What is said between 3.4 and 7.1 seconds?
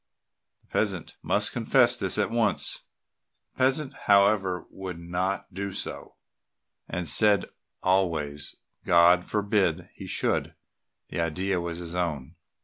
The peasant, however, would not do so, and